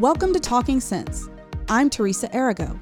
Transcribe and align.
Welcome 0.00 0.32
to 0.32 0.40
Talking 0.40 0.80
Cents. 0.80 1.28
I'm 1.68 1.90
Teresa 1.90 2.34
Arago. 2.34 2.80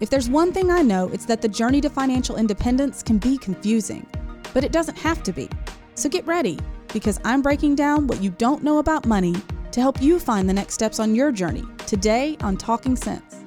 If 0.00 0.08
there's 0.08 0.30
one 0.30 0.50
thing 0.50 0.70
I 0.70 0.80
know, 0.80 1.08
it's 1.08 1.26
that 1.26 1.42
the 1.42 1.48
journey 1.48 1.82
to 1.82 1.90
financial 1.90 2.36
independence 2.36 3.02
can 3.02 3.18
be 3.18 3.36
confusing, 3.36 4.06
but 4.54 4.64
it 4.64 4.72
doesn't 4.72 4.96
have 4.96 5.22
to 5.24 5.32
be. 5.34 5.50
So 5.94 6.08
get 6.08 6.26
ready, 6.26 6.58
because 6.94 7.20
I'm 7.22 7.42
breaking 7.42 7.74
down 7.74 8.06
what 8.06 8.22
you 8.22 8.30
don't 8.30 8.62
know 8.62 8.78
about 8.78 9.04
money 9.04 9.34
to 9.72 9.80
help 9.82 10.00
you 10.00 10.18
find 10.18 10.48
the 10.48 10.54
next 10.54 10.72
steps 10.72 10.98
on 10.98 11.14
your 11.14 11.32
journey 11.32 11.64
today 11.86 12.38
on 12.40 12.56
Talking 12.56 12.96
Cents. 12.96 13.44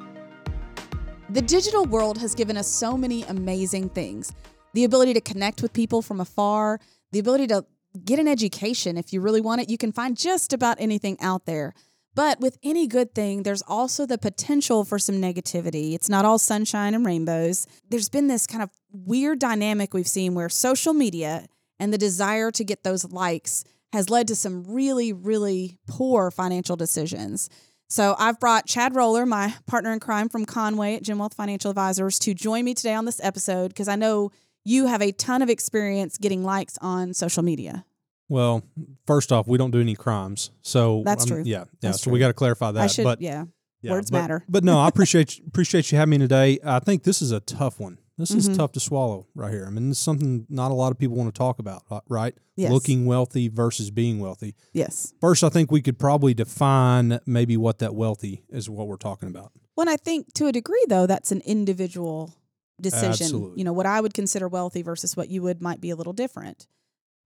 The 1.31 1.41
digital 1.41 1.85
world 1.85 2.19
has 2.19 2.35
given 2.35 2.55
us 2.55 2.67
so 2.67 2.95
many 2.95 3.23
amazing 3.23 3.89
things 3.89 4.31
the 4.75 4.83
ability 4.83 5.15
to 5.15 5.21
connect 5.21 5.63
with 5.63 5.73
people 5.73 6.03
from 6.03 6.21
afar, 6.21 6.79
the 7.11 7.17
ability 7.17 7.47
to 7.47 7.65
get 8.05 8.19
an 8.19 8.27
education 8.27 8.95
if 8.95 9.11
you 9.11 9.21
really 9.21 9.41
want 9.41 9.59
it. 9.59 9.71
You 9.71 9.77
can 9.79 9.91
find 9.91 10.15
just 10.15 10.53
about 10.53 10.79
anything 10.79 11.17
out 11.19 11.47
there. 11.47 11.73
But 12.17 12.39
with 12.39 12.57
any 12.63 12.87
good 12.87 13.13
thing, 13.13 13.43
there's 13.43 13.61
also 13.67 14.07
the 14.07 14.17
potential 14.17 14.83
for 14.83 14.97
some 14.97 15.21
negativity. 15.21 15.93
It's 15.93 16.09
not 16.09 16.25
all 16.25 16.39
sunshine 16.39 16.95
and 16.95 17.05
rainbows. 17.05 17.67
There's 17.91 18.09
been 18.09 18.25
this 18.25 18.47
kind 18.47 18.63
of 18.63 18.71
weird 18.91 19.37
dynamic 19.37 19.93
we've 19.93 20.07
seen 20.07 20.33
where 20.33 20.49
social 20.49 20.95
media 20.95 21.45
and 21.79 21.93
the 21.93 21.97
desire 21.99 22.49
to 22.53 22.63
get 22.63 22.83
those 22.83 23.05
likes 23.11 23.63
has 23.93 24.09
led 24.09 24.27
to 24.29 24.35
some 24.35 24.63
really, 24.63 25.13
really 25.13 25.77
poor 25.87 26.31
financial 26.31 26.75
decisions. 26.75 27.51
So 27.87 28.15
I've 28.17 28.39
brought 28.39 28.65
Chad 28.65 28.95
Roller, 28.95 29.27
my 29.27 29.53
partner 29.67 29.93
in 29.93 29.99
crime 29.99 30.27
from 30.27 30.47
Conway 30.47 30.95
at 30.95 31.03
Gen 31.03 31.19
Wealth 31.19 31.35
Financial 31.35 31.69
Advisors, 31.69 32.17
to 32.17 32.33
join 32.33 32.65
me 32.65 32.73
today 32.73 32.95
on 32.95 33.05
this 33.05 33.21
episode 33.23 33.67
because 33.67 33.87
I 33.87 33.95
know 33.95 34.31
you 34.65 34.87
have 34.87 35.03
a 35.03 35.11
ton 35.11 35.43
of 35.43 35.51
experience 35.51 36.17
getting 36.17 36.43
likes 36.43 36.79
on 36.81 37.13
social 37.13 37.43
media. 37.43 37.85
Well, 38.29 38.63
first 39.05 39.31
off, 39.31 39.47
we 39.47 39.57
don't 39.57 39.71
do 39.71 39.79
any 39.79 39.95
crimes, 39.95 40.51
so 40.61 41.01
That's 41.05 41.23
um, 41.23 41.29
true. 41.29 41.43
Yeah, 41.45 41.59
yeah. 41.59 41.63
That's 41.81 41.99
so 41.99 42.05
true. 42.05 42.13
we 42.13 42.19
got 42.19 42.27
to 42.27 42.33
clarify 42.33 42.71
that. 42.71 42.83
I 42.83 42.87
should, 42.87 43.03
but 43.05 43.21
yeah. 43.21 43.45
yeah, 43.81 43.91
words 43.91 44.11
but- 44.11 44.19
matter. 44.19 44.43
But 44.49 44.63
no, 44.63 44.79
I 44.79 44.87
appreciate 44.93 45.39
appreciate 45.47 45.91
you 45.91 45.97
having 45.97 46.11
me 46.11 46.17
today. 46.17 46.59
I 46.63 46.79
think 46.79 47.03
this 47.03 47.21
is 47.21 47.31
a 47.31 47.39
tough 47.39 47.79
one. 47.79 47.99
This 48.17 48.31
is 48.31 48.49
Mhm. 48.49 48.57
tough 48.57 48.71
to 48.71 48.79
swallow 48.79 49.27
right 49.35 49.51
here. 49.53 49.65
I 49.67 49.69
mean, 49.69 49.89
this 49.89 49.99
is 49.99 50.03
something 50.03 50.47
not 50.49 50.71
a 50.71 50.73
lot 50.73 50.91
of 50.91 50.97
people 50.97 51.15
want 51.15 51.31
to 51.33 51.37
talk 51.37 51.59
about, 51.59 51.83
uh, 51.91 51.99
right? 52.09 52.33
Yes. 52.55 52.71
Looking 52.71 53.05
wealthy 53.05 53.47
versus 53.47 53.91
being 53.91 54.19
wealthy. 54.19 54.55
Yes. 54.73 55.13
First, 55.21 55.43
I 55.43 55.49
think 55.49 55.71
we 55.71 55.83
could 55.83 55.99
probably 55.99 56.33
define 56.33 57.19
maybe 57.27 57.57
what 57.57 57.77
that 57.77 57.93
wealthy 57.93 58.43
is. 58.49 58.71
What 58.71 58.87
we're 58.87 58.95
talking 58.97 59.29
about. 59.29 59.51
Well, 59.75 59.87
I 59.87 59.97
think 59.97 60.33
to 60.33 60.47
a 60.47 60.51
degree, 60.51 60.83
though, 60.89 61.05
that's 61.05 61.31
an 61.31 61.41
individual 61.45 62.33
decision. 62.81 63.09
Absolutely. 63.09 63.59
You 63.59 63.65
know, 63.65 63.73
what 63.73 63.85
I 63.85 64.01
would 64.01 64.15
consider 64.15 64.47
wealthy 64.47 64.81
versus 64.81 65.15
what 65.15 65.29
you 65.29 65.43
would 65.43 65.61
might 65.61 65.79
be 65.79 65.91
a 65.91 65.95
little 65.95 66.13
different. 66.13 66.65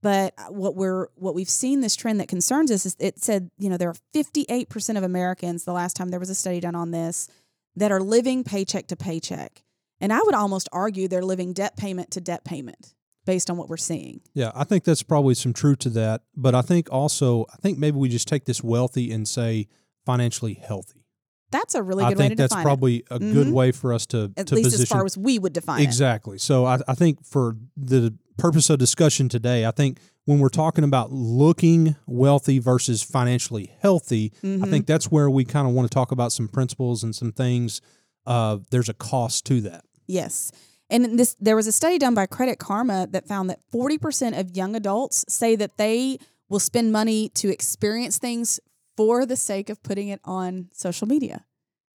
But 0.02 0.34
uh, 0.38 0.46
what 0.46 0.76
we're 0.76 1.08
what 1.16 1.36
we've 1.36 1.50
seen 1.50 1.82
this 1.82 1.96
trend 1.96 2.20
that 2.20 2.28
concerns 2.28 2.72
us 2.72 2.86
is 2.86 2.96
it 3.00 3.20
said 3.24 3.52
you 3.58 3.70
know 3.70 3.78
there 3.78 3.90
are 3.90 3.96
58 4.14 4.70
percent 4.70 4.98
of 4.98 5.04
Americans 5.04 5.64
the 5.64 5.74
last 5.74 5.96
time 5.96 6.10
there 6.10 6.20
was 6.20 6.30
a 6.30 6.36
study 6.36 6.60
done 6.60 6.76
on 6.76 6.92
this 6.92 7.28
that 7.76 7.92
are 7.92 8.02
living 8.02 8.44
paycheck 8.44 8.88
to 8.88 8.96
paycheck, 8.96 9.64
and 10.00 10.12
I 10.12 10.20
would 10.24 10.36
almost 10.36 10.68
argue 10.74 11.08
they're 11.08 11.22
living 11.22 11.54
debt 11.54 11.78
payment 11.78 12.12
to 12.12 12.22
debt 12.22 12.44
payment 12.44 12.94
based 13.26 13.50
on 13.52 13.58
what 13.58 13.70
we're 13.70 13.78
seeing. 13.78 14.22
Yeah, 14.34 14.52
I 14.56 14.64
think 14.64 14.84
that's 14.84 15.04
probably 15.04 15.36
some 15.36 15.54
truth 15.54 15.80
to 15.80 15.90
that. 15.92 16.24
But 16.36 16.56
I 16.56 16.62
think 16.64 16.92
also, 16.92 17.46
I 17.54 17.58
think 17.58 17.78
maybe 17.78 17.98
we 17.98 18.10
just 18.10 18.28
take 18.28 18.46
this 18.46 18.64
wealthy 18.64 19.12
and 19.12 19.28
say 19.28 19.68
financially 20.06 20.56
healthy. 20.56 21.06
That's 21.52 21.76
a 21.76 21.84
really 21.84 22.04
I 22.06 22.10
good 22.10 22.18
way 22.18 22.28
think 22.30 22.38
that's 22.40 22.56
probably 22.56 23.04
a 23.12 23.20
good 23.20 23.48
Mhm. 23.48 23.52
way 23.54 23.72
for 23.72 23.94
us 23.94 24.06
to. 24.08 24.32
At 24.38 24.48
to 24.48 24.56
least 24.56 24.68
position 24.68 24.84
as 24.84 24.90
far 24.90 25.06
as 25.06 25.18
we 25.18 25.38
would 25.38 25.54
define 25.54 25.82
it. 25.82 25.84
exactly. 25.84 26.40
So 26.40 26.66
I, 26.66 26.80
I 26.88 26.96
think 26.96 27.24
for 27.26 27.58
the 27.78 28.16
purpose 28.42 28.70
of 28.70 28.80
discussion 28.80 29.30
today, 29.30 29.66
I 29.66 29.72
think 29.72 30.00
when 30.26 30.40
we're 30.40 30.50
talking 30.50 30.84
about 30.84 31.12
looking 31.12 31.96
wealthy 32.08 32.60
versus 32.60 33.04
financially 33.04 33.72
healthy, 33.80 34.32
I 34.44 34.46
Mhm. 34.48 34.70
think 34.70 34.86
that's 34.88 35.12
where 35.12 35.30
we 35.30 35.46
kind 35.46 35.68
of 35.68 35.74
want 35.74 35.90
to 35.90 35.94
talk 35.94 36.12
about 36.12 36.32
some 36.32 36.48
principles 36.48 37.04
and 37.04 37.16
some 37.16 37.32
things. 37.32 37.82
Uh, 38.26 38.58
there's 38.72 38.90
a 38.90 38.94
cost 38.94 39.46
to 39.46 39.62
that. 39.62 39.86
Yes. 40.08 40.52
And 40.90 41.18
this 41.20 41.36
there 41.40 41.56
was 41.56 41.68
a 41.68 41.72
study 41.72 41.98
done 41.98 42.14
by 42.16 42.26
Credit 42.26 42.58
Karma 42.60 43.08
that 43.12 43.28
found 43.28 43.50
that 43.50 43.60
40% 43.72 44.36
of 44.38 44.56
young 44.58 44.76
adults 44.76 45.24
say 45.30 45.56
that 45.56 45.78
they 45.78 46.18
will 46.50 46.60
spend 46.60 46.92
money 46.92 47.30
to 47.30 47.50
experience 47.50 48.18
things 48.18 48.60
for 48.98 49.26
the 49.26 49.38
sake 49.38 49.70
of 49.70 49.82
putting 49.84 50.10
it 50.10 50.20
on 50.26 50.68
social 50.74 51.08
media, 51.08 51.46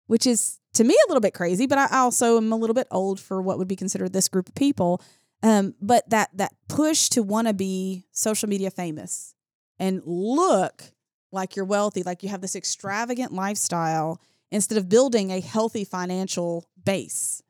which 0.08 0.26
is 0.26 0.60
to 0.76 0.84
me 0.84 0.94
a 0.94 1.08
little 1.10 1.22
bit 1.22 1.34
crazy, 1.34 1.66
but 1.68 1.78
I 1.78 1.88
also 2.00 2.38
am 2.38 2.52
a 2.54 2.56
little 2.56 2.74
bit 2.74 2.88
old 2.92 3.20
for 3.20 3.42
what 3.42 3.58
would 3.58 3.68
be 3.68 3.76
considered 3.76 4.14
this 4.14 4.28
group 4.30 4.48
of 4.48 4.56
people. 4.56 5.02
Um, 5.44 5.76
but 5.82 6.10
that 6.10 6.30
that 6.38 6.54
push 6.68 7.10
to 7.10 7.22
want 7.24 7.48
to 7.48 7.54
be 7.54 8.06
social 8.12 8.50
media 8.50 8.72
famous 8.72 9.36
and 9.78 10.02
look 10.06 10.84
like 11.32 11.56
you're 11.56 11.66
wealthy, 11.66 12.02
like 12.04 12.24
you 12.24 12.30
have 12.30 12.42
this 12.42 12.56
extravagant 12.56 13.32
lifestyle 13.34 14.20
instead 14.52 14.78
of 14.78 14.88
building 14.90 15.32
a 15.32 15.40
healthy 15.42 15.84
financial 15.84 16.68
base. 16.84 17.42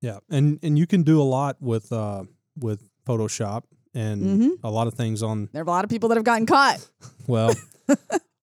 Yeah, 0.00 0.18
and 0.30 0.58
and 0.62 0.78
you 0.78 0.86
can 0.86 1.02
do 1.02 1.20
a 1.20 1.24
lot 1.24 1.56
with 1.60 1.92
uh, 1.92 2.24
with 2.58 2.82
Photoshop 3.06 3.62
and 3.94 4.22
Mhm. 4.22 4.50
a 4.62 4.70
lot 4.70 4.86
of 4.86 4.94
things 4.94 5.22
on 5.22 5.48
There 5.52 5.62
are 5.62 5.64
a 5.64 5.68
lot 5.70 5.84
of 5.84 5.90
people 5.90 6.08
that 6.10 6.16
have 6.16 6.24
gotten 6.24 6.46
caught. 6.46 6.86
Well, 7.26 7.52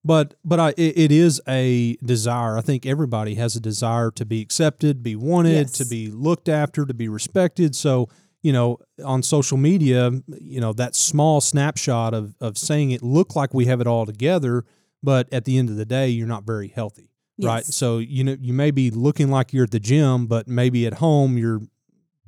but 0.04 0.34
but 0.44 0.60
I 0.60 0.68
it, 0.76 0.98
it 0.98 1.12
is 1.12 1.40
a 1.48 1.96
desire. 2.04 2.56
I 2.58 2.60
think 2.60 2.84
everybody 2.86 3.34
has 3.36 3.56
a 3.56 3.60
desire 3.60 4.10
to 4.12 4.24
be 4.26 4.40
accepted, 4.40 5.02
be 5.02 5.16
wanted, 5.16 5.52
Yes. 5.68 5.72
to 5.72 5.84
be 5.86 6.10
looked 6.10 6.48
after, 6.48 6.84
to 6.86 6.94
be 6.94 7.08
respected. 7.08 7.74
So 7.76 8.08
you 8.48 8.52
know, 8.54 8.78
on 9.04 9.22
social 9.22 9.58
media, 9.58 10.10
you 10.40 10.58
know 10.58 10.72
that 10.72 10.94
small 10.96 11.42
snapshot 11.42 12.14
of 12.14 12.34
of 12.40 12.56
saying 12.56 12.92
it 12.92 13.02
look 13.02 13.36
like 13.36 13.52
we 13.52 13.66
have 13.66 13.80
it 13.82 13.86
all 13.86 14.06
together, 14.06 14.64
but 15.02 15.28
at 15.30 15.44
the 15.44 15.58
end 15.58 15.68
of 15.68 15.76
the 15.76 15.84
day, 15.84 16.08
you're 16.08 16.26
not 16.36 16.44
very 16.44 16.68
healthy, 16.68 17.10
right? 17.42 17.64
So 17.66 17.98
you 17.98 18.24
know, 18.24 18.36
you 18.40 18.54
may 18.54 18.70
be 18.70 18.90
looking 18.90 19.30
like 19.30 19.52
you're 19.52 19.64
at 19.64 19.70
the 19.70 19.80
gym, 19.80 20.26
but 20.26 20.48
maybe 20.48 20.86
at 20.86 20.94
home 20.94 21.36
you're 21.36 21.60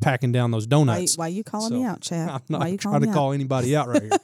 packing 0.03 0.31
down 0.31 0.51
those 0.51 0.67
Why, 0.67 0.71
donuts. 0.71 1.17
why 1.17 1.29
you 1.29 1.43
calling 1.43 1.71
So, 1.71 1.75
me 1.79 1.85
out, 1.85 2.03
Chad? 2.03 2.29
I'm 2.35 2.43
not 2.51 2.61
why 2.61 2.69
you 2.69 2.77
trying 2.77 3.01
to 3.01 3.07
me 3.07 3.13
call 3.15 3.33
anybody 3.33 3.75
out 3.75 3.89
right 3.89 4.03
here. 4.03 4.11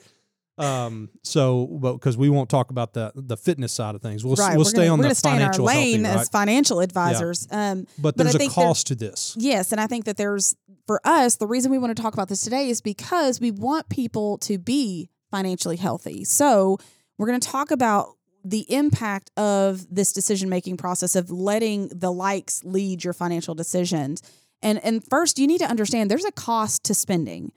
Um, 0.59 1.11
so, 1.22 1.67
but 1.67 1.94
because 1.94 2.17
we 2.17 2.31
won't 2.31 2.49
talk 2.49 2.71
about 2.71 2.94
the 2.94 3.12
the 3.15 3.37
fitness 3.37 3.72
side 3.72 3.94
of 3.94 4.03
things, 4.03 4.25
we'll? 4.25 4.37
Right. 4.37 4.56
we'll 4.56 4.65
we're 4.65 4.71
stay 4.71 4.87
gonna, 4.87 4.93
on 4.93 5.09
the 5.09 5.15
stay 5.15 5.31
in 5.31 5.34
our 5.34 5.41
financial 5.41 5.65
lane 5.67 6.05
healthy, 6.05 6.17
right? 6.17 6.21
as 6.22 6.28
financial 6.31 6.81
advisors. 6.81 7.47
Um, 7.50 7.87
but 7.99 8.17
but 8.17 8.21
I 8.21 8.25
there's 8.25 8.34
a 8.37 8.39
think 8.39 8.55
there- 8.55 8.65
cost 8.65 8.87
to 8.89 8.94
this. 8.94 9.34
yes, 9.39 9.72
and 9.72 9.81
I 9.81 9.87
think 9.87 10.06
that 10.06 10.17
there's 10.17 10.56
for 10.87 11.00
us 11.05 11.37
the 11.37 11.47
reason 11.47 11.71
we 11.71 11.78
want 11.78 11.94
to 11.97 12.03
talk 12.03 12.15
about 12.15 12.28
this 12.28 12.41
today 12.41 12.69
is 12.71 12.81
because 12.81 13.41
we 13.41 13.50
want 13.50 13.89
people 13.89 14.39
to 14.39 14.56
be 14.56 15.11
financially 15.31 15.77
healthy. 15.77 16.25
So 16.25 16.78
we're 17.19 17.27
going 17.27 17.41
to 17.41 17.49
talk 17.49 17.71
about 17.71 18.17
the 18.44 18.65
impact 18.73 19.31
of 19.37 19.84
this 19.94 20.12
decision 20.12 20.49
making 20.49 20.77
process 20.77 21.17
of 21.17 21.31
letting 21.31 21.88
the 21.88 22.12
likes 22.12 22.62
lead 22.65 23.03
your 23.03 23.12
financial 23.12 23.55
decisions. 23.55 24.23
And 24.62 24.83
and 24.84 25.03
first 25.11 25.38
you 25.38 25.47
need 25.47 25.59
to 25.59 25.67
understand 25.67 26.11
there's 26.11 26.25
a 26.25 26.33
cost 26.33 26.84
to 26.84 26.94
spending. 26.94 27.53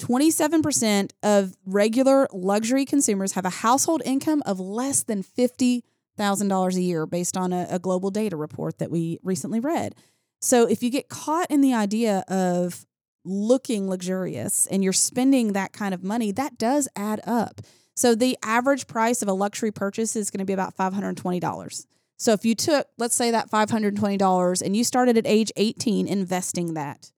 27% 0.00 1.12
of 1.22 1.56
regular 1.64 2.26
luxury 2.32 2.84
consumers 2.84 3.32
have 3.32 3.44
a 3.44 3.50
household 3.50 4.02
income 4.04 4.42
of 4.46 4.58
less 4.58 5.02
than 5.02 5.22
$50,000 5.22 6.74
a 6.74 6.80
year 6.80 7.06
based 7.06 7.36
on 7.36 7.52
a, 7.52 7.66
a 7.70 7.78
global 7.78 8.10
data 8.10 8.36
report 8.36 8.78
that 8.78 8.90
we 8.90 9.18
recently 9.22 9.60
read. 9.60 9.94
So 10.40 10.66
if 10.66 10.82
you 10.82 10.90
get 10.90 11.08
caught 11.08 11.50
in 11.50 11.60
the 11.60 11.74
idea 11.74 12.24
of 12.28 12.86
looking 13.24 13.88
luxurious 13.88 14.66
and 14.66 14.82
you're 14.82 14.92
spending 14.92 15.52
that 15.52 15.72
kind 15.72 15.92
of 15.92 16.02
money, 16.02 16.32
that 16.32 16.56
does 16.56 16.88
add 16.96 17.20
up. 17.26 17.60
So 17.94 18.14
the 18.14 18.38
average 18.42 18.86
price 18.86 19.20
of 19.20 19.28
a 19.28 19.34
luxury 19.34 19.70
purchase 19.70 20.16
is 20.16 20.30
going 20.30 20.38
to 20.38 20.46
be 20.46 20.54
about 20.54 20.76
$520. 20.76 21.86
So 22.16 22.32
if 22.32 22.44
you 22.44 22.54
took, 22.54 22.86
let's 22.98 23.14
say 23.14 23.30
that 23.30 23.50
$520 23.50 24.62
and 24.62 24.76
you 24.76 24.84
started 24.84 25.18
at 25.18 25.26
age 25.26 25.52
18 25.56 26.08
investing 26.08 26.74
that, 26.74 27.12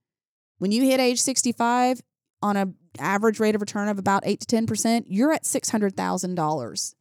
when 0.58 0.72
you 0.72 0.82
hit 0.82 1.00
age 1.00 1.20
65 1.20 2.02
on 2.42 2.56
a 2.56 2.72
average 2.98 3.40
rate 3.40 3.54
of 3.54 3.60
return 3.60 3.88
of 3.88 3.98
about 3.98 4.22
8 4.26 4.40
to 4.40 4.56
10%, 4.56 5.04
you're 5.06 5.32
at 5.32 5.44
$600,000 5.44 6.94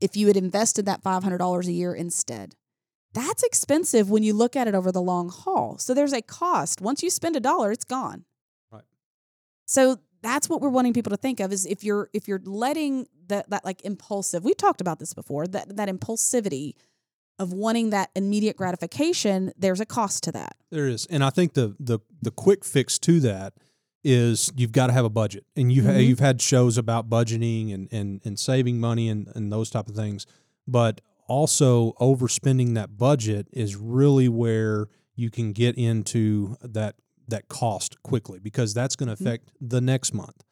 if 0.00 0.16
you 0.16 0.26
had 0.26 0.36
invested 0.36 0.84
that 0.86 1.02
$500 1.02 1.66
a 1.66 1.72
year 1.72 1.94
instead. 1.94 2.56
That's 3.14 3.42
expensive 3.42 4.10
when 4.10 4.22
you 4.22 4.34
look 4.34 4.56
at 4.56 4.66
it 4.66 4.74
over 4.74 4.90
the 4.90 5.02
long 5.02 5.28
haul. 5.28 5.78
So 5.78 5.94
there's 5.94 6.12
a 6.12 6.22
cost. 6.22 6.80
Once 6.80 7.02
you 7.02 7.10
spend 7.10 7.36
a 7.36 7.40
dollar, 7.40 7.70
it's 7.70 7.84
gone. 7.84 8.24
Right. 8.70 8.84
So 9.66 9.98
that's 10.22 10.48
what 10.48 10.60
we're 10.60 10.70
wanting 10.70 10.94
people 10.94 11.10
to 11.10 11.16
think 11.16 11.40
of 11.40 11.52
is 11.52 11.66
if 11.66 11.84
you're 11.84 12.08
if 12.12 12.26
you're 12.26 12.40
letting 12.44 13.06
that 13.28 13.50
that 13.50 13.64
like 13.64 13.84
impulsive. 13.84 14.44
We've 14.44 14.56
talked 14.56 14.80
about 14.80 14.98
this 14.98 15.12
before, 15.14 15.46
that 15.48 15.76
that 15.76 15.88
impulsivity 15.88 16.74
of 17.38 17.52
wanting 17.52 17.90
that 17.90 18.10
immediate 18.14 18.56
gratification, 18.56 19.52
there's 19.56 19.80
a 19.80 19.86
cost 19.86 20.22
to 20.24 20.32
that. 20.32 20.56
There 20.70 20.86
is, 20.86 21.06
and 21.06 21.24
I 21.24 21.30
think 21.30 21.54
the 21.54 21.76
the 21.78 21.98
the 22.20 22.30
quick 22.30 22.64
fix 22.64 22.98
to 23.00 23.20
that 23.20 23.54
is 24.04 24.50
you've 24.56 24.72
got 24.72 24.88
to 24.88 24.92
have 24.92 25.04
a 25.04 25.10
budget, 25.10 25.44
and 25.56 25.72
you 25.72 25.82
Mhm. 25.82 26.06
you've 26.06 26.18
had 26.20 26.40
shows 26.40 26.76
about 26.78 27.08
budgeting 27.08 27.72
and 27.72 27.88
and 27.92 28.20
and 28.24 28.38
saving 28.38 28.80
money 28.80 29.08
and 29.08 29.28
and 29.34 29.52
those 29.52 29.70
type 29.70 29.88
of 29.88 29.94
things, 29.94 30.26
but 30.66 31.00
also 31.28 31.92
overspending 32.00 32.74
that 32.74 32.96
budget 32.98 33.48
is 33.52 33.76
really 33.76 34.28
where 34.28 34.88
you 35.14 35.30
can 35.30 35.52
get 35.52 35.76
into 35.76 36.56
that 36.62 36.96
that 37.28 37.48
cost 37.48 38.02
quickly 38.02 38.38
because 38.40 38.74
that's 38.74 38.96
going 38.96 39.08
to 39.08 39.14
Mhm. 39.14 39.20
affect 39.26 39.48
the 39.60 39.80
next 39.80 40.12
month. 40.12 40.42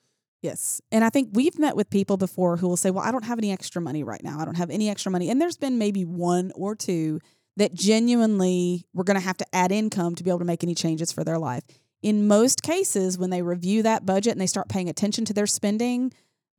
Yes. 0.43 0.81
And 0.91 1.05
I 1.05 1.11
think 1.11 1.31
we've 1.35 1.59
met 1.59 1.77
with 1.77 1.91
people 1.91 2.17
before 2.17 2.57
who 2.57 2.69
will 2.69 2.77
say, 2.79 2.91
Well, 2.91 3.05
I 3.05 3.11
don't 3.11 3.25
have 3.25 3.39
any 3.39 3.51
extra 3.51 3.83
money 3.83 4.03
right 4.03 4.23
now. 4.23 4.39
I 4.39 4.45
don't 4.47 4.55
have 4.57 4.71
any 4.71 4.89
extra 4.89 5.11
money. 5.13 5.29
And 5.29 5.41
there's 5.41 5.59
been 5.59 5.77
maybe 5.77 6.05
one 6.05 6.53
or 6.55 6.75
two 6.75 7.21
that 7.59 7.75
genuinely 7.75 8.87
were 8.95 9.05
going 9.05 9.17
to 9.19 9.21
have 9.25 9.37
to 9.39 9.47
add 9.55 9.71
income 9.73 10.15
to 10.15 10.25
be 10.25 10.31
able 10.31 10.39
to 10.39 10.45
make 10.47 10.63
any 10.65 10.75
changes 10.75 11.13
for 11.13 11.25
their 11.25 11.39
life. 11.39 11.65
In 12.03 12.27
most 12.27 12.63
cases, 12.63 13.19
when 13.19 13.31
they 13.31 13.43
review 13.43 13.83
that 13.83 14.07
budget 14.07 14.33
and 14.33 14.41
they 14.41 14.47
start 14.47 14.69
paying 14.69 14.89
attention 14.89 15.25
to 15.27 15.33
their 15.35 15.47
spending, 15.47 16.13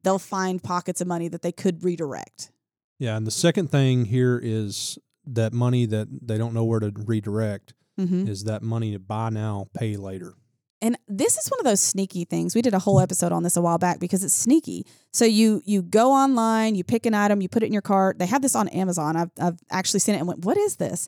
they'll 0.03 0.19
find 0.19 0.61
pockets 0.61 1.01
of 1.01 1.07
money 1.07 1.27
that 1.27 1.41
they 1.41 1.51
could 1.51 1.83
redirect. 1.83 2.51
Yeah, 2.99 3.17
and 3.17 3.25
the 3.25 3.31
second 3.31 3.71
thing 3.71 4.05
here 4.05 4.39
is 4.41 4.99
that 5.25 5.53
money 5.53 5.85
that 5.87 6.07
they 6.21 6.37
don't 6.37 6.53
know 6.53 6.63
where 6.65 6.79
to 6.79 6.91
redirect 6.95 7.73
Mm-hmm. 7.99 8.27
is 8.29 8.45
that 8.45 8.63
money 8.63 8.93
to 8.93 8.99
buy 8.99 9.29
now, 9.29 9.67
pay 9.73 9.97
later. 9.97 10.33
And 10.81 10.97
this 11.09 11.37
is 11.37 11.49
one 11.49 11.59
of 11.59 11.65
those 11.65 11.81
sneaky 11.81 12.23
things. 12.25 12.55
We 12.55 12.61
did 12.63 12.73
a 12.73 12.79
whole 12.79 12.99
episode 13.01 13.31
on 13.33 13.43
this 13.43 13.57
a 13.57 13.61
while 13.61 13.77
back 13.77 13.99
because 13.99 14.23
it's 14.23 14.33
sneaky. 14.33 14.87
So 15.11 15.25
you 15.25 15.61
you 15.65 15.83
go 15.83 16.11
online, 16.11 16.73
you 16.75 16.83
pick 16.85 17.05
an 17.05 17.13
item, 17.13 17.41
you 17.41 17.49
put 17.49 17.61
it 17.63 17.67
in 17.67 17.73
your 17.73 17.81
cart. 17.83 18.17
They 18.17 18.25
have 18.25 18.41
this 18.41 18.55
on 18.55 18.69
Amazon. 18.69 19.17
I've 19.17 19.29
I've 19.39 19.59
actually 19.69 19.99
seen 19.99 20.15
it 20.15 20.19
and 20.19 20.27
went, 20.27 20.45
"What 20.45 20.57
is 20.57 20.77
this?" 20.77 21.07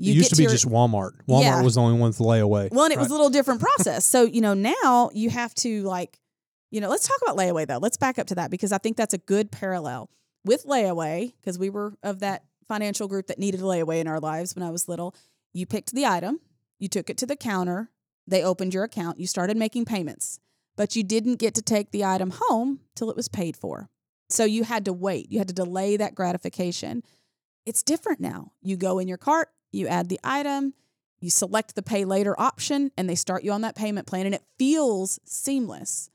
It 0.00 0.06
used 0.06 0.30
to 0.30 0.36
be 0.36 0.42
your- 0.44 0.52
just 0.52 0.66
Walmart. 0.66 1.12
Walmart 1.28 1.42
Yeah. 1.42 1.62
was 1.62 1.74
the 1.76 1.80
only 1.80 1.98
one 1.98 2.08
with 2.10 2.18
layaway. 2.18 2.70
Well, 2.72 2.84
and 2.84 2.92
it 2.92 2.98
was 2.98 3.08
a 3.08 3.12
little 3.12 3.30
different 3.30 3.60
process. 3.76 4.04
so, 4.04 4.22
you 4.22 4.40
know, 4.40 4.54
now 4.54 5.10
you 5.14 5.30
have 5.30 5.54
to 5.56 5.82
like, 5.82 6.20
you 6.70 6.80
know, 6.80 6.88
let's 6.88 7.06
talk 7.06 7.16
about 7.22 7.36
layaway 7.36 7.66
though. 7.66 7.78
Let's 7.78 7.96
back 7.96 8.18
up 8.18 8.26
to 8.28 8.34
that 8.36 8.50
because 8.50 8.72
I 8.72 8.78
think 8.78 8.96
that's 8.96 9.14
a 9.14 9.18
good 9.18 9.50
parallel 9.52 10.10
with 10.44 10.64
layaway 10.66 11.32
because 11.40 11.58
we 11.58 11.70
were 11.70 11.94
of 12.02 12.20
that 12.20 12.44
financial 12.68 13.06
group 13.08 13.28
that 13.28 13.38
needed 13.38 13.60
a 13.60 13.64
layaway 13.64 14.00
in 14.00 14.08
our 14.08 14.20
lives 14.20 14.54
when 14.56 14.62
I 14.62 14.70
was 14.70 14.88
little. 14.88 15.14
You 15.52 15.66
picked 15.66 15.92
the 15.92 16.06
item, 16.06 16.40
you 16.78 16.88
took 16.88 17.08
it 17.08 17.16
to 17.18 17.26
the 17.26 17.36
counter, 17.36 17.90
they 18.26 18.42
opened 18.42 18.74
your 18.74 18.84
account, 18.84 19.20
you 19.20 19.26
started 19.26 19.56
making 19.56 19.84
payments, 19.84 20.40
but 20.76 20.96
you 20.96 21.04
didn't 21.04 21.36
get 21.36 21.54
to 21.54 21.62
take 21.62 21.92
the 21.92 22.04
item 22.04 22.32
home 22.34 22.80
till 22.96 23.10
it 23.10 23.16
was 23.16 23.28
paid 23.28 23.56
for. 23.56 23.88
So 24.30 24.44
you 24.44 24.64
had 24.64 24.84
to 24.86 24.92
wait. 24.92 25.30
You 25.30 25.38
had 25.38 25.48
to 25.48 25.54
delay 25.54 25.96
that 25.98 26.14
gratification. 26.14 27.02
It's 27.66 27.82
different 27.82 28.18
now. 28.20 28.52
You 28.62 28.76
go 28.76 28.98
in 28.98 29.06
your 29.06 29.18
cart, 29.18 29.50
you 29.74 29.86
add 29.88 30.08
the 30.08 30.20
item, 30.24 30.74
you 31.20 31.30
select 31.30 31.74
the 31.74 31.82
pay 31.82 32.04
later 32.04 32.38
option, 32.40 32.90
and 32.96 33.08
they 33.08 33.14
start 33.14 33.44
you 33.44 33.52
on 33.52 33.60
that 33.62 33.74
payment 33.76 34.06
plan, 34.06 34.26
and 34.26 34.34
it 34.34 34.42
feels 34.58 35.18
seamless. 35.24 36.10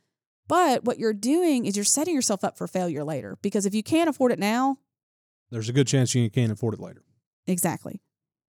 But 0.48 0.84
what 0.84 0.98
you're 0.98 1.14
doing 1.14 1.66
is 1.66 1.76
you're 1.76 1.86
setting 1.86 2.16
yourself 2.16 2.44
up 2.44 2.58
for 2.58 2.68
failure 2.68 3.04
later 3.04 3.38
because 3.42 3.66
if 3.66 3.74
you 3.76 3.84
can't 3.84 4.10
afford 4.10 4.32
it 4.32 4.40
now, 4.40 4.78
There's 5.52 5.70
a 5.70 5.74
good 5.74 5.88
chance 5.88 6.16
you 6.16 6.30
can't 6.30 6.52
afford 6.52 6.74
it 6.76 6.80
later. 6.80 7.04
exactly. 7.48 8.02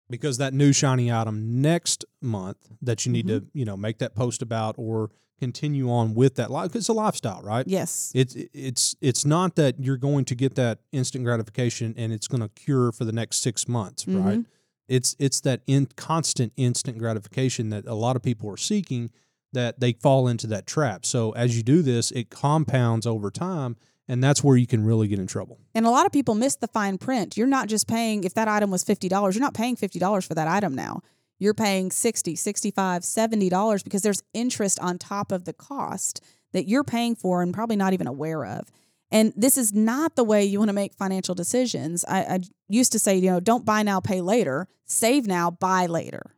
because 0.09 0.37
that 0.37 0.53
new 0.53 0.73
shiny 0.73 1.11
item 1.11 1.61
next 1.61 2.05
month 2.21 2.57
that 2.81 3.05
you 3.05 3.11
need 3.11 3.25
Mm-hmm. 3.27 3.45
to 3.45 3.51
you 3.53 3.65
know 3.65 3.77
make 3.77 3.97
that 3.99 4.13
post 4.15 4.41
about 4.41 4.75
or 4.77 5.09
continue 5.39 5.89
on 5.89 6.13
with 6.13 6.35
that 6.35 6.51
life 6.51 6.75
it's 6.75 6.87
a 6.89 6.93
lifestyle 6.93 7.41
right 7.41 7.65
Yes. 7.67 8.11
it's 8.13 8.35
it's 8.53 8.95
it's 9.01 9.25
not 9.25 9.55
that 9.55 9.79
you're 9.79 9.97
going 9.97 10.25
to 10.25 10.35
get 10.35 10.55
that 10.55 10.79
instant 10.91 11.23
gratification 11.25 11.93
and 11.97 12.13
it's 12.13 12.27
going 12.27 12.41
to 12.41 12.49
cure 12.49 12.91
for 12.91 13.05
the 13.05 13.11
next 13.11 13.37
six 13.37 13.67
months 13.67 14.05
right 14.07 14.39
Mhm. 14.39 14.45
It's 14.87 15.15
it's 15.19 15.41
that 15.41 15.61
in 15.67 15.87
constant 15.95 16.53
instant 16.57 16.97
gratification 16.97 17.69
that 17.69 17.85
a 17.87 17.93
lot 17.95 18.15
of 18.15 18.21
people 18.21 18.49
are 18.49 18.57
seeking 18.57 19.11
that 19.53 19.79
they 19.79 19.93
fall 19.93 20.27
into 20.27 20.47
that 20.47 20.65
trap 20.65 21.05
so 21.05 21.31
as 21.31 21.55
you 21.55 21.63
do 21.63 21.81
this 21.81 22.11
it 22.11 22.29
compounds 22.29 23.05
over 23.05 23.29
time 23.31 23.75
and 24.07 24.23
that's 24.23 24.43
where 24.43 24.57
you 24.57 24.67
can 24.67 24.83
really 24.83 25.07
get 25.07 25.19
in 25.19 25.27
trouble 25.27 25.59
And 25.73 25.85
a 25.85 25.89
lot 25.89 26.05
of 26.05 26.11
people 26.11 26.35
miss 26.35 26.55
the 26.55 26.67
fine 26.67 26.97
print. 26.97 27.37
You're 27.37 27.47
not 27.47 27.67
just 27.67 27.87
paying, 27.87 28.23
if 28.25 28.33
that 28.33 28.47
item 28.47 28.69
was 28.69 28.83
$50, 28.83 29.33
you're 29.33 29.41
not 29.41 29.53
paying 29.53 29.75
$50 29.75 30.27
for 30.27 30.33
that 30.35 30.47
item 30.47 30.75
now. 30.75 31.01
You're 31.39 31.53
paying 31.53 31.91
60, 31.91 32.35
65, 32.35 33.01
$70 33.01 33.83
because 33.83 34.01
there's 34.01 34.23
interest 34.33 34.79
on 34.79 34.97
top 34.97 35.31
of 35.31 35.45
the 35.45 35.53
cost 35.53 36.21
that 36.53 36.67
you're 36.67 36.83
paying 36.83 37.15
for 37.15 37.41
and 37.41 37.53
probably 37.53 37.75
not 37.75 37.93
even 37.93 38.07
aware 38.07 38.45
of. 38.45 38.71
And 39.13 39.31
this 39.37 39.57
is 39.57 39.71
not 39.73 40.15
the 40.17 40.23
way 40.25 40.43
you 40.43 40.57
want 40.59 40.69
to 40.69 40.73
make 40.73 40.93
financial 40.95 41.35
decisions. 41.35 42.03
I, 42.07 42.19
I 42.23 42.39
used 42.67 42.91
to 42.93 42.99
say, 42.99 43.15
you 43.17 43.29
know, 43.31 43.39
don't 43.39 43.63
buy 43.63 43.83
now, 43.83 43.99
pay 44.01 44.19
later, 44.21 44.67
save 44.85 45.27
now, 45.27 45.51
buy 45.51 45.85
later. 45.85 46.35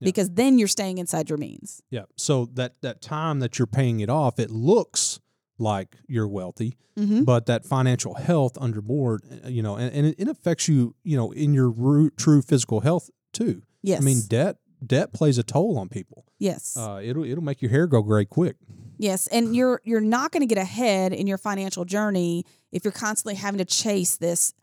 Yeah. 0.00 0.06
Because 0.06 0.30
then 0.30 0.58
you're 0.58 0.68
staying 0.68 0.98
inside 0.98 1.28
your 1.28 1.36
means. 1.38 1.82
Yeah. 1.90 2.04
So 2.16 2.46
that 2.54 2.80
that 2.82 3.02
time 3.02 3.40
that 3.40 3.58
you're 3.58 3.66
paying 3.66 4.00
it 4.00 4.08
off, 4.08 4.38
it 4.38 4.50
looks 4.50 5.20
like 5.58 5.96
you're 6.08 6.28
wealthy, 6.28 6.78
Mm-hmm. 6.98 7.22
but 7.24 7.46
that 7.46 7.64
financial 7.64 8.12
health 8.14 8.52
underboard, 8.54 9.20
uh, 9.46 9.48
you 9.48 9.62
know, 9.62 9.76
and, 9.76 9.90
and 9.94 10.06
it, 10.08 10.14
it 10.18 10.28
affects 10.28 10.68
you, 10.68 10.94
you 11.04 11.16
know, 11.16 11.32
in 11.32 11.54
your 11.54 11.70
ru- 11.70 12.10
true 12.10 12.42
physical 12.42 12.80
health 12.80 13.08
too. 13.32 13.62
Yes. 13.82 14.02
I 14.02 14.04
mean, 14.04 14.20
debt 14.28 14.58
debt 14.84 15.14
plays 15.14 15.38
a 15.38 15.42
toll 15.42 15.78
on 15.78 15.88
people. 15.88 16.26
yes. 16.38 16.76
Uh, 16.76 17.00
it'll 17.02 17.24
it'll 17.24 17.42
make 17.44 17.62
your 17.62 17.70
hair 17.70 17.86
go 17.86 18.02
gray 18.02 18.26
quick. 18.26 18.56
Yes, 19.02 19.26
and 19.26 19.56
you're 19.56 19.80
you're 19.82 20.00
not 20.00 20.30
going 20.30 20.42
to 20.42 20.46
get 20.46 20.62
ahead 20.62 21.12
in 21.12 21.26
your 21.26 21.36
financial 21.36 21.84
journey 21.84 22.46
if 22.70 22.84
you're 22.84 22.92
constantly 22.92 23.34
having 23.34 23.58
to 23.58 23.64
chase 23.64 24.16
this. 24.16 24.54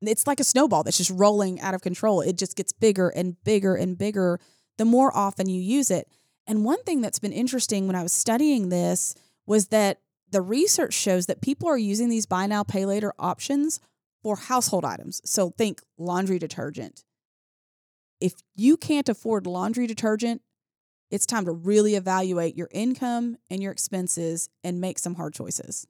It's 0.00 0.24
like 0.24 0.38
a 0.38 0.44
snowball 0.44 0.84
that's 0.84 0.98
just 0.98 1.10
rolling 1.10 1.60
out 1.60 1.74
of 1.74 1.82
control. 1.82 2.20
It 2.20 2.38
just 2.38 2.54
gets 2.56 2.72
bigger 2.72 3.08
and 3.08 3.42
bigger 3.42 3.74
and 3.74 3.98
bigger 3.98 4.38
the 4.76 4.84
more 4.84 5.14
often 5.16 5.48
you 5.48 5.60
use 5.60 5.90
it. 5.90 6.06
And 6.46 6.64
one 6.64 6.80
thing 6.84 7.00
that's 7.00 7.18
been 7.18 7.32
interesting 7.32 7.88
when 7.88 7.96
I 7.96 8.04
was 8.04 8.12
studying 8.12 8.68
this 8.68 9.16
was 9.46 9.66
that 9.68 9.98
the 10.30 10.42
research 10.42 10.94
shows 10.94 11.26
that 11.26 11.40
people 11.40 11.68
are 11.68 11.76
using 11.76 12.08
these 12.08 12.24
buy 12.24 12.46
now 12.46 12.62
pay 12.62 12.86
later 12.86 13.12
options 13.18 13.80
for 14.22 14.36
household 14.36 14.84
items. 14.84 15.20
So 15.24 15.50
think 15.50 15.82
laundry 15.98 16.38
detergent. 16.38 17.02
If 18.20 18.34
you 18.54 18.76
can't 18.76 19.08
afford 19.08 19.44
laundry 19.44 19.88
detergent, 19.88 20.40
it's 21.10 21.26
time 21.26 21.44
to 21.46 21.52
really 21.52 21.94
evaluate 21.94 22.56
your 22.56 22.68
income 22.72 23.36
and 23.50 23.62
your 23.62 23.72
expenses 23.72 24.48
and 24.62 24.80
make 24.80 24.98
some 24.98 25.14
hard 25.14 25.34
choices. 25.34 25.86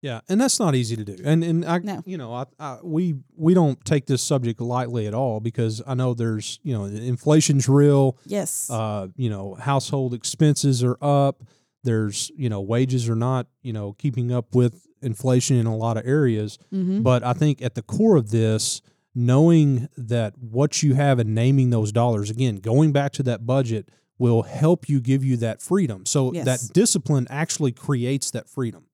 Yeah, 0.00 0.20
and 0.28 0.40
that's 0.40 0.60
not 0.60 0.76
easy 0.76 0.94
to 0.96 1.04
do. 1.04 1.16
And 1.24 1.42
and 1.42 1.64
I, 1.64 1.78
No. 1.78 2.02
you 2.06 2.16
know, 2.18 2.32
I, 2.32 2.44
I, 2.60 2.78
we 2.84 3.16
we 3.36 3.52
don't 3.52 3.84
take 3.84 4.06
this 4.06 4.22
subject 4.22 4.60
lightly 4.60 5.08
at 5.08 5.14
all 5.14 5.40
because 5.40 5.82
I 5.86 5.94
know 5.94 6.14
there's 6.14 6.60
you 6.62 6.72
know 6.72 6.84
inflation's 6.84 7.68
real. 7.68 8.16
Yes. 8.24 8.70
uh, 8.70 9.08
you 9.16 9.28
know, 9.28 9.54
household 9.54 10.14
expenses 10.14 10.84
are 10.84 10.96
up. 11.02 11.42
There's, 11.84 12.30
you 12.36 12.48
know, 12.48 12.60
wages 12.60 13.08
are 13.08 13.14
not, 13.16 13.46
you 13.62 13.72
know, 13.72 13.94
keeping 13.94 14.30
up 14.32 14.54
with 14.54 14.86
inflation 15.00 15.56
in 15.56 15.66
a 15.66 15.76
lot 15.76 15.96
of 15.96 16.06
areas. 16.06 16.58
mm-hmm. 16.72 17.02
But 17.02 17.22
I 17.24 17.32
think 17.32 17.62
at 17.62 17.74
the 17.76 17.82
core 17.82 18.16
of 18.16 18.30
this, 18.30 18.82
knowing 19.14 19.88
that 19.96 20.34
what 20.38 20.82
you 20.82 20.94
have 20.94 21.18
and 21.18 21.34
naming 21.34 21.70
those 21.70 21.92
dollars, 21.92 22.30
again, 22.30 22.56
going 22.56 22.92
back 22.92 23.12
to 23.14 23.22
that 23.24 23.46
budget 23.46 23.88
will 24.18 24.42
help 24.42 24.88
you 24.88 25.00
give 25.00 25.24
you 25.24 25.36
that 25.38 25.62
freedom. 25.62 26.04
So 26.06 26.32
Yes. 26.32 26.44
that 26.44 26.74
discipline 26.74 27.26
actually 27.30 27.72
creates 27.72 28.30
that 28.32 28.48
freedom. 28.48 28.86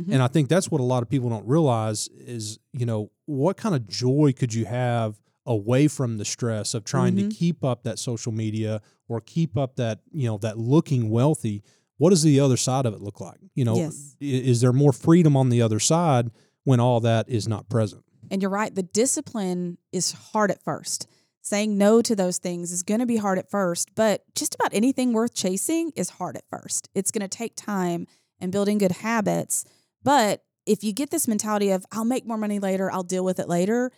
Mhm. 0.00 0.12
And 0.12 0.22
I 0.22 0.28
think 0.28 0.48
that's 0.48 0.70
what 0.70 0.80
a 0.80 0.84
lot 0.84 1.02
of 1.02 1.08
people 1.08 1.28
don't 1.28 1.46
realize 1.46 2.08
is, 2.16 2.58
you 2.72 2.86
know, 2.86 3.10
what 3.26 3.56
kind 3.56 3.74
of 3.74 3.86
joy 3.88 4.32
could 4.36 4.54
you 4.54 4.64
have 4.66 5.20
away 5.44 5.88
from 5.88 6.18
the 6.18 6.24
stress 6.24 6.74
of 6.74 6.84
trying 6.84 7.14
Mhm. 7.16 7.30
to 7.30 7.36
keep 7.36 7.64
up 7.64 7.82
that 7.82 7.98
social 7.98 8.30
media 8.32 8.80
or 9.08 9.20
keep 9.20 9.56
up 9.56 9.76
that, 9.76 10.00
you 10.12 10.26
know, 10.26 10.38
that 10.38 10.58
looking 10.58 11.10
wealthy? 11.10 11.62
What 11.96 12.10
does 12.10 12.22
the 12.22 12.38
other 12.38 12.56
side 12.56 12.86
of 12.86 12.94
it 12.94 13.00
look 13.02 13.20
like? 13.20 13.40
You 13.56 13.64
know, 13.64 13.76
Yes. 13.76 14.14
is 14.20 14.60
there 14.60 14.72
more 14.72 14.92
freedom 14.92 15.36
on 15.36 15.48
the 15.48 15.60
other 15.62 15.80
side 15.80 16.30
when 16.62 16.78
all 16.78 17.00
that 17.00 17.28
is 17.28 17.48
not 17.48 17.68
present? 17.68 18.04
And 18.30 18.40
you're 18.42 18.50
right, 18.50 18.72
the 18.72 18.82
discipline 18.84 19.78
is 19.90 20.12
hard 20.12 20.50
at 20.52 20.62
first. 20.62 21.06
Saying 21.48 21.78
no 21.78 22.02
to 22.02 22.14
those 22.14 22.36
things 22.36 22.72
is 22.72 22.82
going 22.82 23.00
to 23.00 23.06
be 23.06 23.16
hard 23.16 23.38
at 23.38 23.50
first, 23.50 23.94
but 23.94 24.22
just 24.34 24.54
about 24.54 24.74
anything 24.74 25.14
worth 25.14 25.32
chasing 25.32 25.92
is 25.96 26.10
hard 26.10 26.36
at 26.36 26.44
first. 26.50 26.90
It's 26.94 27.10
going 27.10 27.22
to 27.22 27.28
take 27.28 27.56
time 27.56 28.06
and 28.38 28.52
building 28.52 28.76
good 28.76 28.92
habits. 28.92 29.64
But 30.02 30.44
if 30.66 30.84
you 30.84 30.92
get 30.92 31.08
this 31.10 31.26
mentality 31.26 31.70
of, 31.70 31.86
I'll 31.90 32.04
make 32.04 32.26
more 32.26 32.36
money 32.36 32.58
later, 32.58 32.92
I'll 32.92 33.02
deal 33.02 33.24
with 33.24 33.38
it 33.38 33.48
later, 33.48 33.90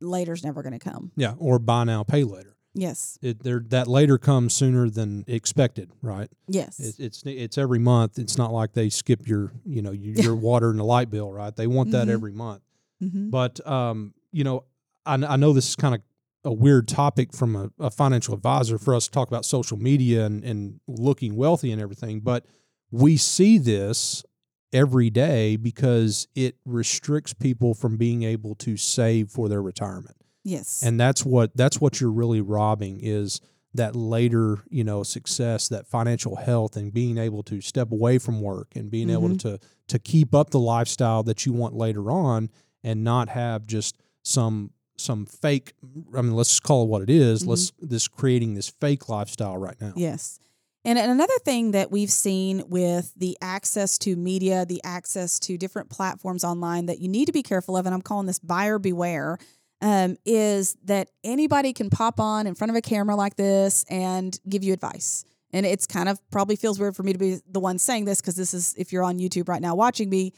later's 0.00 0.42
never 0.44 0.60
going 0.64 0.76
to 0.76 0.80
come. 0.80 1.12
Yeah, 1.14 1.34
or 1.38 1.60
buy 1.60 1.84
now, 1.84 2.02
pay 2.02 2.24
later. 2.24 2.56
Yes. 2.74 3.16
It 3.22 3.44
there 3.44 3.62
that 3.68 3.86
later 3.86 4.18
comes 4.18 4.54
sooner 4.54 4.90
than 4.90 5.24
expected, 5.28 5.92
right? 6.02 6.28
Yes. 6.48 6.80
It, 6.80 6.96
it's 6.98 7.22
it's 7.24 7.58
every 7.58 7.78
month. 7.78 8.18
It's 8.18 8.36
not 8.36 8.52
like 8.52 8.72
they 8.72 8.88
skip 8.88 9.26
your 9.28 9.52
you 9.64 9.82
know 9.82 9.92
your, 9.92 10.14
your 10.24 10.34
water 10.48 10.70
and 10.70 10.80
the 10.80 10.84
light 10.84 11.10
bill, 11.10 11.32
right? 11.32 11.54
They 11.54 11.66
want 11.68 11.92
that 11.92 12.08
Mhm. 12.08 12.12
every 12.12 12.32
month. 12.32 12.62
mm-hmm. 13.02 13.30
But 13.30 13.64
um, 13.66 14.14
you 14.32 14.42
know, 14.42 14.64
I, 15.06 15.14
I 15.14 15.36
know 15.36 15.52
this 15.52 15.68
is 15.68 15.76
kind 15.76 15.94
of 15.94 16.02
a 16.48 16.52
weird 16.52 16.88
topic 16.88 17.32
from 17.34 17.54
a, 17.54 17.70
a 17.78 17.90
financial 17.90 18.32
advisor 18.34 18.78
for 18.78 18.94
us 18.94 19.04
to 19.06 19.10
talk 19.10 19.28
about 19.28 19.44
social 19.44 19.76
media 19.76 20.24
and, 20.24 20.42
and 20.44 20.80
looking 20.88 21.36
wealthy 21.36 21.70
and 21.70 21.80
everything, 21.80 22.20
but 22.20 22.46
we 22.90 23.16
see 23.16 23.58
this 23.58 24.24
every 24.72 25.10
day 25.10 25.56
because 25.56 26.26
it 26.34 26.56
restricts 26.64 27.32
people 27.34 27.74
from 27.74 27.96
being 27.96 28.22
able 28.22 28.54
to 28.54 28.76
save 28.76 29.30
for 29.30 29.48
their 29.48 29.62
retirement 29.62 30.16
Yes. 30.44 30.82
and 30.82 30.98
that's 31.00 31.24
what 31.24 31.56
that's 31.56 31.80
what 31.80 32.00
you're 32.00 32.10
really 32.12 32.40
robbing 32.42 32.98
is 33.02 33.40
that 33.74 33.96
later 33.96 34.58
you 34.68 34.84
know 34.84 35.02
success 35.02 35.68
that 35.68 35.86
financial 35.86 36.36
health 36.36 36.76
and 36.76 36.92
being 36.92 37.16
able 37.16 37.42
to 37.44 37.60
step 37.62 37.92
away 37.92 38.18
from 38.18 38.40
work 38.42 38.68
and 38.76 38.90
being 38.90 39.08
able 39.10 39.28
Mhm. 39.30 39.38
to 39.40 39.58
to 39.88 39.98
keep 39.98 40.34
up 40.34 40.50
the 40.50 40.60
lifestyle 40.60 41.22
that 41.22 41.46
you 41.46 41.52
want 41.54 41.74
later 41.74 42.10
on 42.10 42.50
and 42.84 43.02
not 43.02 43.30
have 43.30 43.66
just 43.66 43.96
some 44.22 44.70
some 45.00 45.26
fake 45.26 45.72
i 46.16 46.20
mean 46.22 46.34
let's 46.34 46.58
call 46.60 46.82
it 46.84 46.88
what 46.88 47.02
it 47.02 47.10
is. 47.10 47.44
Mhm. 47.44 47.48
let's 47.48 47.72
this 47.80 48.08
creating 48.08 48.54
this 48.54 48.68
fake 48.68 49.08
lifestyle 49.08 49.56
right 49.56 49.80
now 49.80 49.92
Yes. 49.96 50.38
And 50.84 50.98
and 50.98 51.10
another 51.10 51.38
thing 51.44 51.72
that 51.72 51.90
we've 51.90 52.10
seen 52.10 52.62
with 52.68 53.12
the 53.16 53.36
access 53.42 53.98
to 53.98 54.16
media, 54.16 54.64
the 54.64 54.80
access 54.84 55.38
to 55.40 55.58
different 55.58 55.90
platforms 55.90 56.44
online 56.44 56.86
that 56.86 56.98
you 57.00 57.08
need 57.08 57.26
to 57.26 57.32
be 57.32 57.42
careful 57.42 57.76
of, 57.76 57.84
and 57.84 57.94
I'm 57.94 58.00
calling 58.00 58.26
this 58.26 58.38
buyer 58.38 58.78
beware. 58.78 59.38
um, 59.80 60.16
is 60.24 60.76
that 60.84 61.08
anybody 61.22 61.72
can 61.72 61.88
pop 61.90 62.18
on 62.18 62.46
in 62.48 62.54
front 62.56 62.70
of 62.70 62.76
a 62.76 62.80
camera 62.80 63.14
like 63.14 63.36
this 63.36 63.84
and 63.88 64.38
give 64.48 64.64
you 64.64 64.72
advice. 64.72 65.24
And 65.52 65.64
it's 65.64 65.86
kind 65.86 66.08
of 66.08 66.18
probably 66.32 66.56
feels 66.56 66.80
weird 66.80 66.96
for 66.96 67.04
me 67.04 67.12
to 67.12 67.18
be 67.18 67.38
the 67.48 67.60
one 67.60 67.78
saying 67.78 68.04
this 68.04 68.20
because 68.20 68.34
this 68.34 68.52
is, 68.54 68.74
if 68.76 68.92
you're 68.92 69.04
on 69.04 69.18
YouTube 69.20 69.48
right 69.48 69.62
now 69.62 69.76
watching 69.76 70.10
me, 70.10 70.32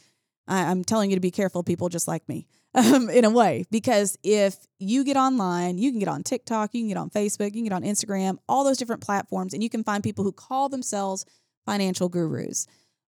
I, 0.47 0.69
I'm 0.69 0.83
telling 0.83 1.09
you 1.09 1.15
to 1.15 1.21
be 1.21 1.31
careful, 1.31 1.63
people 1.63 1.89
just 1.89 2.07
like 2.07 2.27
me, 2.29 2.45
um, 2.73 3.09
in 3.11 3.25
a 3.25 3.29
way. 3.29 3.65
Because 3.71 4.17
if 4.23 4.57
you 4.79 5.03
get 5.03 5.17
online, 5.17 5.77
you 5.77 5.91
can 5.91 5.99
get 5.99 6.07
on 6.07 6.23
TikTok, 6.23 6.73
you 6.73 6.81
can 6.81 6.89
get 6.89 6.97
on 6.97 7.09
Facebook, 7.09 7.53
you 7.53 7.61
can 7.61 7.63
get 7.65 7.73
on 7.73 7.83
Instagram, 7.83 8.37
all 8.47 8.63
those 8.63 8.77
different 8.77 9.01
platforms, 9.01 9.53
and 9.53 9.63
you 9.63 9.69
can 9.69 9.83
find 9.83 10.03
people 10.03 10.23
who 10.23 10.31
call 10.31 10.69
themselves 10.69 11.25
financial 11.65 12.09
gurus. 12.09 12.67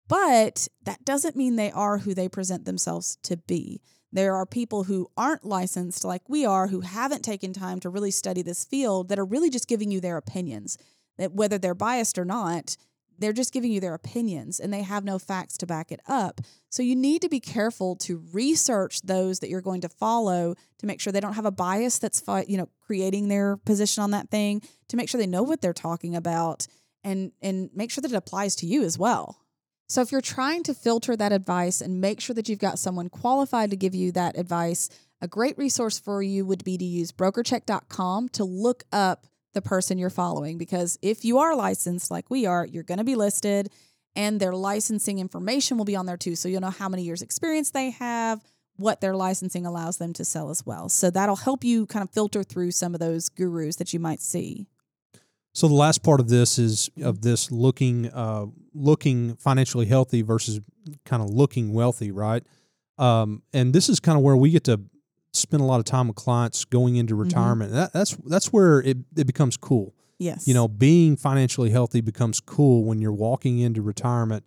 But 0.08 0.68
that 0.82 1.04
doesn't 1.04 1.36
mean 1.36 1.56
they 1.56 1.72
are 1.72 1.98
who 1.98 2.14
they 2.14 2.28
present 2.28 2.64
themselves 2.64 3.16
to 3.22 3.36
be. 3.36 3.80
There 4.12 4.36
are 4.36 4.46
people 4.46 4.84
who 4.84 5.10
aren't 5.16 5.44
licensed 5.44 6.04
like 6.04 6.28
we 6.28 6.44
are, 6.44 6.68
who 6.68 6.80
haven't 6.80 7.22
taken 7.22 7.52
time 7.52 7.80
to 7.80 7.90
really 7.90 8.12
study 8.12 8.42
this 8.42 8.64
field, 8.64 9.08
that 9.08 9.18
are 9.18 9.24
really 9.24 9.50
just 9.50 9.66
giving 9.66 9.90
you 9.90 10.00
their 10.00 10.16
opinions. 10.16 10.78
That 11.18 11.32
whether 11.32 11.58
they're 11.58 11.74
biased 11.74 12.18
or 12.18 12.24
not, 12.24 12.76
they're 13.18 13.32
just 13.32 13.52
giving 13.52 13.72
you 13.72 13.80
their 13.80 13.94
opinions 13.94 14.60
and 14.60 14.72
they 14.72 14.82
have 14.82 15.04
no 15.04 15.18
facts 15.18 15.56
to 15.58 15.66
back 15.66 15.92
it 15.92 16.00
up. 16.08 16.40
So 16.70 16.82
you 16.82 16.96
need 16.96 17.22
to 17.22 17.28
be 17.28 17.40
careful 17.40 17.96
to 17.96 18.22
research 18.32 19.00
those 19.02 19.40
that 19.40 19.48
you're 19.48 19.60
going 19.60 19.82
to 19.82 19.88
follow 19.88 20.54
to 20.78 20.86
make 20.86 21.00
sure 21.00 21.12
they 21.12 21.20
don't 21.20 21.34
have 21.34 21.46
a 21.46 21.50
bias 21.50 21.98
that's 21.98 22.22
you 22.46 22.56
know 22.56 22.68
creating 22.80 23.28
their 23.28 23.56
position 23.56 24.02
on 24.02 24.10
that 24.12 24.30
thing, 24.30 24.62
to 24.88 24.96
make 24.96 25.08
sure 25.08 25.18
they 25.18 25.26
know 25.26 25.42
what 25.42 25.60
they're 25.60 25.72
talking 25.72 26.16
about 26.16 26.66
and 27.02 27.32
and 27.42 27.70
make 27.74 27.90
sure 27.90 28.02
that 28.02 28.12
it 28.12 28.16
applies 28.16 28.56
to 28.56 28.66
you 28.66 28.82
as 28.82 28.98
well. 28.98 29.38
So 29.88 30.00
if 30.00 30.10
you're 30.10 30.20
trying 30.20 30.62
to 30.64 30.74
filter 30.74 31.16
that 31.16 31.32
advice 31.32 31.80
and 31.80 32.00
make 32.00 32.20
sure 32.20 32.34
that 32.34 32.48
you've 32.48 32.58
got 32.58 32.78
someone 32.78 33.08
qualified 33.08 33.70
to 33.70 33.76
give 33.76 33.94
you 33.94 34.12
that 34.12 34.38
advice, 34.38 34.88
a 35.20 35.28
great 35.28 35.56
resource 35.58 35.98
for 35.98 36.22
you 36.22 36.44
would 36.46 36.64
be 36.64 36.78
to 36.78 36.84
use 36.84 37.12
brokercheck.com 37.12 38.30
to 38.30 38.44
look 38.44 38.84
up 38.92 39.26
the 39.54 39.62
person 39.62 39.98
you're 39.98 40.10
following 40.10 40.58
because 40.58 40.98
if 41.02 41.24
you 41.24 41.38
are 41.38 41.56
licensed 41.56 42.10
like 42.10 42.30
we 42.30 42.46
are, 42.46 42.66
you're 42.66 42.82
going 42.82 42.98
to 42.98 43.04
be 43.04 43.14
listed 43.14 43.70
and 44.16 44.38
their 44.40 44.54
licensing 44.54 45.18
information 45.18 45.76
will 45.76 45.84
be 45.84 45.96
on 45.96 46.06
there 46.06 46.16
too. 46.16 46.36
So 46.36 46.48
you'll 46.48 46.60
know 46.60 46.70
how 46.70 46.88
many 46.88 47.02
years 47.02 47.22
experience 47.22 47.70
they 47.70 47.90
have, 47.90 48.42
what 48.76 49.00
their 49.00 49.16
licensing 49.16 49.66
allows 49.66 49.98
them 49.98 50.12
to 50.14 50.24
sell 50.24 50.50
as 50.50 50.64
well. 50.64 50.88
So 50.88 51.10
that'll 51.10 51.36
help 51.36 51.64
you 51.64 51.86
kind 51.86 52.02
of 52.02 52.10
filter 52.10 52.42
through 52.42 52.72
some 52.72 52.94
of 52.94 53.00
those 53.00 53.28
gurus 53.28 53.76
that 53.76 53.92
you 53.92 54.00
might 54.00 54.20
see. 54.20 54.66
So 55.52 55.68
the 55.68 55.74
last 55.74 56.02
part 56.02 56.18
of 56.18 56.28
this 56.28 56.58
is 56.58 56.90
of 57.00 57.22
this 57.22 57.52
looking 57.52 58.10
uh, 58.12 58.46
looking 58.74 59.36
financially 59.36 59.86
healthy 59.86 60.22
versus 60.22 60.60
kind 61.04 61.22
of 61.22 61.30
looking 61.30 61.72
wealthy, 61.72 62.10
right? 62.10 62.42
Um, 62.98 63.42
and 63.52 63.72
this 63.72 63.88
is 63.88 64.00
kind 64.00 64.18
of 64.18 64.24
where 64.24 64.36
we 64.36 64.50
get 64.50 64.64
to 64.64 64.80
spend 65.54 65.62
a 65.62 65.66
lot 65.66 65.78
of 65.78 65.84
time 65.84 66.08
with 66.08 66.16
clients 66.16 66.64
going 66.64 66.96
into 66.96 67.14
mm-hmm. 67.14 67.22
retirement. 67.22 67.70
Mm-hmm. 67.70 67.80
That, 67.80 67.92
that's 67.92 68.16
that's 68.26 68.52
where 68.52 68.80
it, 68.80 68.98
it 69.16 69.26
becomes 69.26 69.56
cool. 69.56 69.94
Yes. 70.18 70.48
You 70.48 70.54
know, 70.54 70.66
being 70.66 71.16
financially 71.16 71.70
healthy 71.70 72.00
becomes 72.00 72.40
cool 72.40 72.84
when 72.84 73.00
you're 73.00 73.12
walking 73.12 73.60
into 73.60 73.80
retirement 73.82 74.44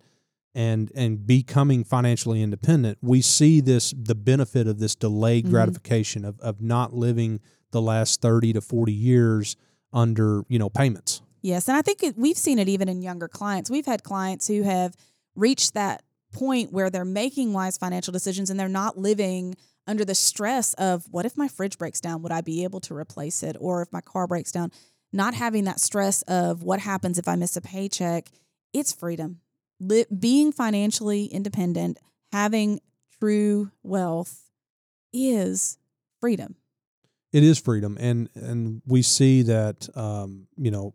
and 0.54 0.92
and 0.94 1.26
becoming 1.26 1.82
financially 1.82 2.42
independent. 2.42 2.98
We 3.00 3.22
see 3.22 3.60
this 3.62 3.94
the 3.96 4.14
benefit 4.14 4.66
of 4.66 4.78
this 4.80 4.94
delayed 4.94 5.44
mm-hmm. 5.44 5.54
gratification 5.54 6.26
of 6.26 6.38
of 6.40 6.60
not 6.60 6.92
living 6.92 7.40
the 7.70 7.80
last 7.80 8.20
30 8.20 8.54
to 8.54 8.60
40 8.60 8.92
years 8.92 9.56
under, 9.92 10.42
you 10.48 10.58
know, 10.58 10.68
payments. 10.68 11.22
Yes, 11.40 11.68
and 11.68 11.76
I 11.76 11.82
think 11.82 12.02
it, 12.02 12.18
we've 12.18 12.36
seen 12.36 12.58
it 12.58 12.68
even 12.68 12.88
in 12.88 13.00
younger 13.00 13.28
clients. 13.28 13.70
We've 13.70 13.86
had 13.86 14.02
clients 14.02 14.48
who 14.48 14.62
have 14.62 14.94
reached 15.34 15.74
that 15.74 16.02
point 16.32 16.72
where 16.72 16.90
they're 16.90 17.04
making 17.04 17.52
wise 17.52 17.78
financial 17.78 18.12
decisions 18.12 18.50
and 18.50 18.58
they're 18.58 18.68
not 18.68 18.98
living 18.98 19.54
under 19.88 20.04
the 20.04 20.14
stress 20.14 20.74
of 20.74 21.06
what 21.10 21.24
if 21.24 21.36
my 21.36 21.48
fridge 21.48 21.78
breaks 21.78 22.00
down? 22.00 22.22
Would 22.22 22.30
I 22.30 22.42
be 22.42 22.62
able 22.62 22.80
to 22.80 22.94
replace 22.94 23.42
it? 23.42 23.56
Or 23.58 23.82
if 23.82 23.92
my 23.92 24.02
car 24.02 24.26
breaks 24.26 24.52
down, 24.52 24.70
not 25.12 25.34
having 25.34 25.64
that 25.64 25.80
stress 25.80 26.22
of 26.22 26.62
what 26.62 26.80
happens 26.80 27.18
if 27.18 27.26
I 27.26 27.34
miss 27.34 27.56
a 27.56 27.60
paycheck, 27.62 28.28
it's 28.72 28.92
freedom. 28.92 29.40
Li- 29.80 30.04
being 30.16 30.52
financially 30.52 31.24
independent, 31.24 31.98
having 32.30 32.80
true 33.18 33.70
wealth 33.82 34.50
is 35.12 35.78
freedom. 36.20 36.56
It 37.32 37.42
is 37.42 37.58
freedom, 37.58 37.96
and 38.00 38.28
and 38.34 38.80
we 38.86 39.02
see 39.02 39.42
that 39.42 39.88
um, 39.94 40.46
you 40.56 40.70
know 40.70 40.94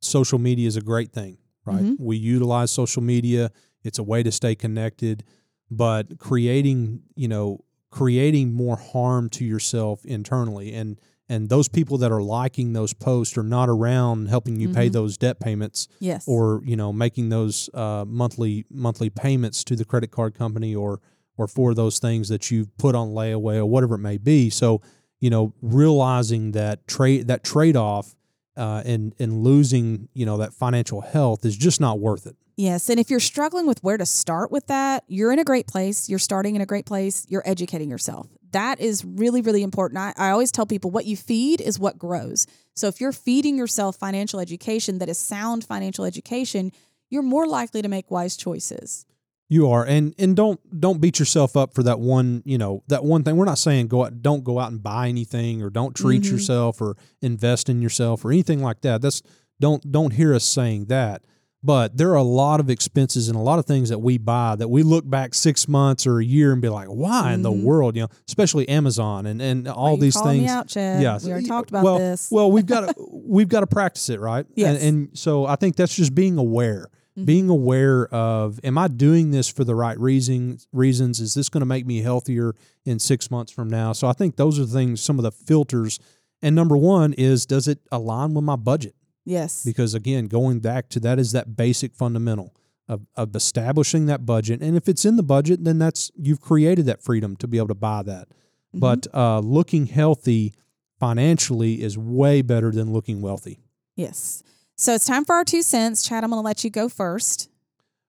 social 0.00 0.38
media 0.38 0.68
is 0.68 0.76
a 0.76 0.80
great 0.80 1.12
thing, 1.12 1.38
right? 1.64 1.82
Mm-hmm. 1.82 2.04
We 2.04 2.16
utilize 2.16 2.70
social 2.70 3.02
media; 3.02 3.50
it's 3.82 3.98
a 3.98 4.04
way 4.04 4.22
to 4.22 4.30
stay 4.30 4.54
connected, 4.54 5.24
but 5.70 6.18
creating 6.18 7.02
you 7.16 7.26
know 7.26 7.64
creating 7.94 8.52
more 8.52 8.76
harm 8.76 9.30
to 9.30 9.44
yourself 9.44 10.04
internally. 10.04 10.74
And 10.74 10.98
and 11.28 11.48
those 11.48 11.68
people 11.68 11.96
that 11.98 12.10
are 12.10 12.20
liking 12.20 12.72
those 12.72 12.92
posts 12.92 13.38
are 13.38 13.44
not 13.44 13.68
around 13.68 14.28
helping 14.28 14.58
you 14.58 14.68
mm-hmm. 14.68 14.76
pay 14.76 14.88
those 14.88 15.16
debt 15.16 15.38
payments 15.38 15.86
yes. 16.00 16.24
or 16.26 16.60
you 16.64 16.74
know 16.74 16.92
making 16.92 17.28
those 17.28 17.70
uh, 17.72 18.04
monthly 18.04 18.66
monthly 18.68 19.10
payments 19.10 19.62
to 19.64 19.76
the 19.76 19.84
credit 19.84 20.10
card 20.10 20.34
company 20.34 20.74
or 20.74 21.00
or 21.36 21.46
for 21.46 21.72
those 21.72 22.00
things 22.00 22.28
that 22.28 22.50
you've 22.50 22.76
put 22.78 22.96
on 22.96 23.10
layaway 23.10 23.58
or 23.58 23.66
whatever 23.66 23.94
it 23.94 23.98
may 23.98 24.18
be. 24.18 24.50
So 24.50 24.82
you 25.20 25.30
know 25.30 25.54
realizing 25.62 26.50
that 26.50 26.88
trade 26.88 27.28
that 27.28 27.44
trade 27.44 27.76
off 27.76 28.16
uh, 28.56 28.82
and 28.84 29.14
and 29.18 29.42
losing 29.42 30.08
you 30.14 30.26
know 30.26 30.36
that 30.38 30.54
financial 30.54 31.00
health 31.00 31.44
is 31.44 31.56
just 31.56 31.80
not 31.80 31.98
worth 32.00 32.26
it. 32.26 32.36
Yes, 32.56 32.88
and 32.88 33.00
if 33.00 33.10
you're 33.10 33.20
struggling 33.20 33.66
with 33.66 33.82
where 33.82 33.96
to 33.96 34.06
start 34.06 34.52
with 34.52 34.68
that, 34.68 35.02
you're 35.08 35.32
in 35.32 35.40
a 35.40 35.44
great 35.44 35.66
place. 35.66 36.08
You're 36.08 36.20
starting 36.20 36.54
in 36.54 36.62
a 36.62 36.66
great 36.66 36.86
place. 36.86 37.26
You're 37.28 37.42
educating 37.44 37.90
yourself. 37.90 38.28
That 38.52 38.80
is 38.80 39.04
really 39.04 39.40
really 39.40 39.62
important. 39.62 39.98
I, 39.98 40.14
I 40.16 40.30
always 40.30 40.52
tell 40.52 40.66
people 40.66 40.90
what 40.90 41.06
you 41.06 41.16
feed 41.16 41.60
is 41.60 41.78
what 41.78 41.98
grows. 41.98 42.46
So 42.74 42.86
if 42.88 43.00
you're 43.00 43.12
feeding 43.12 43.56
yourself 43.56 43.96
financial 43.96 44.40
education 44.40 44.98
that 44.98 45.08
is 45.08 45.18
sound 45.18 45.64
financial 45.64 46.04
education, 46.04 46.72
you're 47.10 47.22
more 47.22 47.46
likely 47.46 47.82
to 47.82 47.88
make 47.88 48.10
wise 48.10 48.36
choices. 48.36 49.06
You 49.48 49.70
are, 49.70 49.84
and 49.84 50.14
and 50.18 50.34
don't 50.34 50.58
don't 50.80 51.00
beat 51.00 51.18
yourself 51.18 51.56
up 51.56 51.74
for 51.74 51.82
that 51.82 52.00
one. 52.00 52.42
You 52.46 52.56
know 52.56 52.82
that 52.88 53.04
one 53.04 53.22
thing. 53.22 53.36
We're 53.36 53.44
not 53.44 53.58
saying 53.58 53.88
go 53.88 54.04
out, 54.04 54.22
don't 54.22 54.42
go 54.42 54.58
out 54.58 54.72
and 54.72 54.82
buy 54.82 55.08
anything, 55.08 55.62
or 55.62 55.68
don't 55.68 55.94
treat 55.94 56.22
mm-hmm. 56.22 56.32
yourself, 56.32 56.80
or 56.80 56.96
invest 57.20 57.68
in 57.68 57.82
yourself, 57.82 58.24
or 58.24 58.32
anything 58.32 58.62
like 58.62 58.80
that. 58.80 59.02
That's 59.02 59.22
don't 59.60 59.92
don't 59.92 60.14
hear 60.14 60.34
us 60.34 60.44
saying 60.44 60.86
that. 60.86 61.22
But 61.64 61.96
there 61.96 62.10
are 62.10 62.16
a 62.16 62.22
lot 62.22 62.60
of 62.60 62.68
expenses 62.68 63.28
and 63.28 63.36
a 63.38 63.40
lot 63.40 63.58
of 63.58 63.64
things 63.64 63.88
that 63.88 63.98
we 63.98 64.18
buy 64.18 64.54
that 64.56 64.68
we 64.68 64.82
look 64.82 65.08
back 65.08 65.32
six 65.32 65.66
months 65.66 66.06
or 66.06 66.18
a 66.18 66.24
year 66.24 66.52
and 66.52 66.60
be 66.60 66.68
like, 66.68 66.88
why 66.88 67.22
mm-hmm. 67.22 67.32
in 67.32 67.42
the 67.42 67.50
mm-hmm. 67.50 67.64
world? 67.64 67.96
You 67.96 68.02
know, 68.02 68.08
especially 68.28 68.68
Amazon 68.68 69.24
and, 69.24 69.40
and 69.40 69.66
all 69.66 69.96
these 69.96 70.20
things. 70.20 70.42
Me 70.42 70.48
out, 70.48 70.68
Chad. 70.68 71.02
Yeah, 71.02 71.18
we 71.22 71.30
already 71.30 71.46
talked 71.46 71.70
about 71.70 71.84
well, 71.84 71.98
this. 71.98 72.30
well, 72.30 72.52
we've 72.52 72.66
got 72.66 72.94
to 72.94 73.08
we've 73.10 73.48
got 73.48 73.60
to 73.60 73.66
practice 73.66 74.10
it, 74.10 74.20
right? 74.20 74.44
Yes. 74.54 74.82
And, 74.82 74.88
and 74.88 75.18
so 75.18 75.46
I 75.46 75.56
think 75.56 75.76
that's 75.76 75.94
just 75.94 76.14
being 76.14 76.36
aware 76.36 76.90
mm-hmm. 77.16 77.24
being 77.24 77.48
aware 77.48 78.06
of 78.06 78.60
am 78.64 78.78
I 78.78 78.88
doing 78.88 79.30
this 79.30 79.48
for 79.48 79.64
the 79.64 79.74
right 79.74 79.98
reasons 79.98 80.66
reasons? 80.72 81.20
Is 81.20 81.34
this 81.34 81.48
going 81.48 81.62
to 81.62 81.66
make 81.66 81.86
me 81.86 82.02
healthier 82.02 82.54
in 82.84 82.98
6 82.98 83.30
months 83.30 83.52
from 83.52 83.68
now? 83.68 83.92
So 83.92 84.08
I 84.08 84.12
think 84.12 84.36
those 84.36 84.58
are 84.58 84.66
things 84.66 85.00
some 85.00 85.18
of 85.18 85.22
the 85.22 85.32
filters. 85.32 85.98
And 86.42 86.54
number 86.54 86.76
1 86.76 87.14
is 87.14 87.46
does 87.46 87.68
it 87.68 87.80
align 87.90 88.34
with 88.34 88.44
my 88.44 88.56
budget? 88.56 88.94
Yes. 89.24 89.64
Because 89.64 89.94
again 89.94 90.26
going 90.26 90.60
back 90.60 90.88
to 90.90 91.00
that 91.00 91.18
is 91.18 91.32
that 91.32 91.56
basic 91.56 91.94
fundamental 91.94 92.54
of, 92.86 93.06
of 93.16 93.34
establishing 93.34 94.06
that 94.06 94.26
budget. 94.26 94.60
And 94.60 94.76
if 94.76 94.88
it's 94.88 95.04
in 95.04 95.16
the 95.16 95.22
budget 95.22 95.64
then 95.64 95.78
that's 95.78 96.10
you've 96.16 96.40
created 96.40 96.86
that 96.86 97.02
freedom 97.02 97.36
to 97.36 97.48
be 97.48 97.58
able 97.58 97.68
to 97.68 97.74
buy 97.74 98.02
that. 98.02 98.28
Mm-hmm. 98.28 98.80
but 98.80 99.06
uh, 99.14 99.38
looking 99.38 99.86
healthy 99.86 100.52
financially 100.98 101.80
is 101.80 101.96
way 101.96 102.42
better 102.42 102.72
than 102.72 102.92
looking 102.92 103.22
wealthy. 103.22 103.60
Yes 103.94 104.42
so 104.76 104.94
it's 104.94 105.04
time 105.04 105.24
for 105.24 105.34
our 105.34 105.44
two 105.44 105.62
cents. 105.62 106.02
Chad, 106.02 106.24
I'm 106.24 106.30
going 106.30 106.42
to 106.42 106.44
let 106.44 106.64
you 106.64 106.70
go 106.70 106.88
first. 106.88 107.50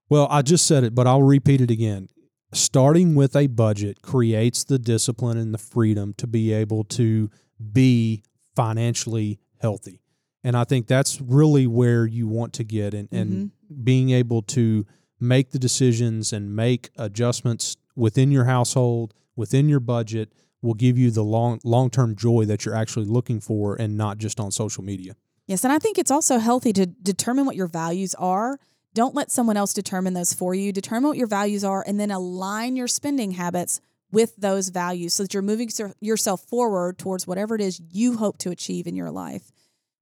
Well, 0.10 0.28
I 0.30 0.42
just 0.42 0.68
said 0.68 0.84
it, 0.84 0.94
but 0.94 1.08
I'll 1.08 1.24
repeat 1.24 1.62
it 1.62 1.72
again. 1.72 2.10
Starting 2.54 3.16
with 3.16 3.36
a 3.36 3.48
budget 3.48 4.02
creates 4.02 4.64
the 4.64 4.80
discipline 4.80 5.38
and 5.38 5.54
the 5.54 5.58
freedom 5.58 6.14
to 6.18 6.28
be 6.28 6.54
able 6.54 6.84
to 6.86 7.30
be 7.74 8.24
financially 8.56 9.40
healthy. 9.60 10.02
And 10.44 10.56
I 10.56 10.64
think 10.64 10.88
that's 10.88 11.20
really 11.20 11.66
where 11.66 12.06
you 12.06 12.28
want 12.28 12.54
to 12.54 12.64
get 12.64 12.94
and, 12.94 13.10
and 13.12 13.32
mm-hmm. 13.32 13.84
being 13.84 14.12
able 14.12 14.44
to 14.44 14.86
make 15.20 15.52
the 15.52 15.60
decisions 15.60 16.32
and 16.32 16.56
make 16.56 16.92
adjustments 16.98 17.78
within 17.96 18.32
your 18.32 18.46
household, 18.46 19.14
within 19.36 19.68
your 19.68 19.80
budget 19.80 20.32
will 20.62 20.74
give 20.74 20.98
you 20.98 21.12
the 21.12 21.24
long 21.24 21.60
long 21.64 21.90
term 21.90 22.16
joy 22.16 22.46
that 22.46 22.66
you're 22.66 22.76
actually 22.76 23.06
looking 23.06 23.40
for 23.40 23.76
and 23.76 23.98
not 23.98 24.18
just 24.18 24.40
on 24.40 24.52
social 24.52 24.84
media. 24.84 25.16
Yes, 25.48 25.64
and 25.64 25.72
I 25.72 25.80
think 25.80 25.98
it's 25.98 26.12
also 26.12 26.40
healthy 26.40 26.74
to 26.74 26.86
determine 26.86 27.46
what 27.46 27.56
your 27.56 27.68
values 27.68 28.16
are. 28.16 28.60
Don't 28.94 29.14
let 29.14 29.32
someone 29.32 29.58
else 29.58 29.74
determine 29.74 30.14
those 30.14 30.34
for 30.34 30.56
you. 30.56 30.72
Determine 30.72 31.10
what 31.10 31.18
your 31.18 31.28
values 31.28 31.64
are 31.64 31.84
and 31.86 32.00
then 32.00 32.12
align 32.12 32.76
your 32.76 32.88
spending 32.88 33.32
habits 33.32 33.82
with 34.12 34.36
those 34.38 34.70
values 34.70 35.14
so 35.14 35.24
that 35.24 35.34
you're 35.34 35.44
moving 35.44 35.70
yourself 36.00 36.42
forward 36.42 36.98
towards 36.98 37.28
whatever 37.28 37.56
it 37.56 37.62
is 37.62 37.82
you 37.92 38.18
hope 38.18 38.38
to 38.38 38.52
achieve 38.52 38.88
in 38.88 38.96
your 38.96 39.12
life. 39.12 39.52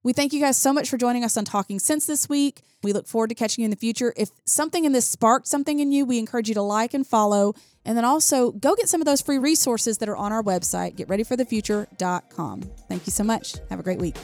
We 0.04 0.12
thank 0.12 0.32
you 0.32 0.40
guys 0.40 0.58
so 0.58 0.72
much 0.72 0.90
for 0.90 0.98
joining 0.98 1.24
us 1.24 1.36
on 1.36 1.44
Talking 1.44 1.78
Cents 1.78 2.06
this 2.06 2.28
week. 2.28 2.62
We 2.82 2.92
look 2.92 3.08
forward 3.08 3.28
to 3.28 3.34
catching 3.34 3.62
you 3.62 3.66
in 3.66 3.70
the 3.70 3.76
future. 3.76 4.12
If 4.16 4.28
something 4.44 4.84
in 4.84 4.92
this 4.92 5.08
sparked 5.08 5.48
something 5.48 5.80
in 5.80 5.92
you, 5.92 6.04
we 6.04 6.18
encourage 6.18 6.48
you 6.48 6.54
to 6.54 6.62
like 6.62 6.94
and 6.94 7.06
follow 7.06 7.54
And 7.86 7.96
then 7.96 8.04
also 8.04 8.52
go 8.52 8.74
get 8.76 8.88
some 8.88 9.00
of 9.00 9.06
those 9.06 9.20
free 9.20 9.38
resources 9.38 9.98
that 9.98 10.08
are 10.08 10.16
on 10.16 10.30
our 10.32 10.42
website, 10.42 10.96
getreadyforthefuture.com. 10.96 12.62
Thank 12.88 13.06
you 13.06 13.10
so 13.10 13.24
much. 13.24 13.56
Have 13.70 13.80
a 13.80 13.82
great 13.82 13.98
week. 13.98 14.16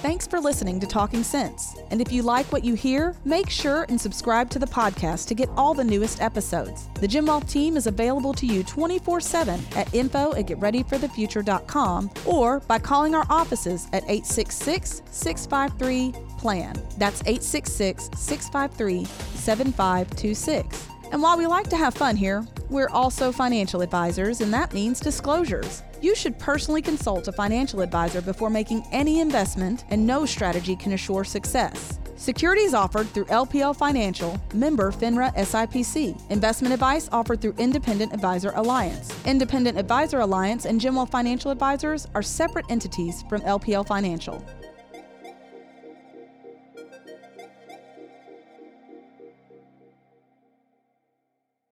Thanks 0.00 0.28
for 0.28 0.38
listening 0.38 0.78
to 0.78 0.86
Talking 0.86 1.24
Cents. 1.24 1.74
And 1.90 2.00
if 2.00 2.12
you 2.12 2.22
like 2.22 2.52
what 2.52 2.62
you 2.62 2.74
hear, 2.74 3.16
make 3.24 3.50
sure 3.50 3.84
and 3.88 4.00
subscribe 4.00 4.48
to 4.50 4.60
the 4.60 4.66
podcast 4.66 5.26
to 5.26 5.34
get 5.34 5.48
all 5.56 5.74
the 5.74 5.82
newest 5.82 6.22
episodes. 6.22 6.88
The 7.00 7.08
Gen 7.08 7.26
Wealth 7.26 7.50
team 7.50 7.76
is 7.76 7.88
available 7.88 8.32
to 8.34 8.46
you 8.46 8.62
24 8.62 9.20
7 9.20 9.60
at 9.74 9.92
info 9.92 10.34
at 10.34 10.46
getreadyforthefuture.com 10.46 12.10
or 12.26 12.60
by 12.60 12.78
calling 12.78 13.16
our 13.16 13.26
offices 13.28 13.88
at 13.92 14.04
866 14.04 15.02
653 15.10 16.12
PLAN. 16.38 16.74
That's 16.96 17.20
866 17.22 18.10
653 18.16 19.04
7526. 19.04 20.97
And 21.10 21.22
while 21.22 21.38
we 21.38 21.46
like 21.46 21.68
to 21.70 21.76
have 21.76 21.94
fun 21.94 22.16
here, 22.16 22.46
we're 22.68 22.90
also 22.90 23.32
financial 23.32 23.80
advisors, 23.80 24.40
and 24.42 24.52
that 24.52 24.74
means 24.74 25.00
disclosures. 25.00 25.82
You 26.02 26.14
should 26.14 26.38
personally 26.38 26.82
consult 26.82 27.28
a 27.28 27.32
financial 27.32 27.80
advisor 27.80 28.20
before 28.20 28.50
making 28.50 28.84
any 28.92 29.20
investment, 29.20 29.84
and 29.88 30.06
no 30.06 30.26
strategy 30.26 30.76
can 30.76 30.92
assure 30.92 31.24
success. 31.24 31.98
Securities 32.16 32.74
offered 32.74 33.06
through 33.08 33.24
LPL 33.26 33.76
Financial, 33.76 34.38
member 34.52 34.90
FINRA 34.90 35.34
SIPC. 35.36 36.30
Investment 36.30 36.74
advice 36.74 37.08
offered 37.10 37.40
through 37.40 37.54
Independent 37.58 38.12
Advisor 38.12 38.52
Alliance. 38.56 39.14
Independent 39.24 39.78
Advisor 39.78 40.20
Alliance 40.20 40.66
and 40.66 40.82
Wealth 40.82 41.10
Financial 41.10 41.50
Advisors 41.50 42.06
are 42.14 42.22
separate 42.22 42.66
entities 42.68 43.24
from 43.28 43.40
LPL 43.42 43.86
Financial. 43.86 44.44